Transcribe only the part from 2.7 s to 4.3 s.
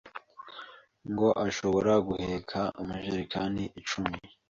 amajerakani icumi